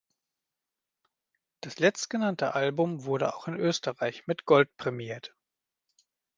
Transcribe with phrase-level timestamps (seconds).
[1.61, 5.35] Das letztgenannte Album wurde auch in Österreich mit Gold prämiert.